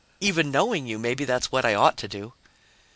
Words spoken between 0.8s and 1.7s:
you, maybe that's what